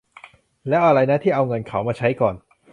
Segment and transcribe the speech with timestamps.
[0.67, 2.35] แล้วอะไรนะ ที่เอาเงินเขามาใช้ก่อน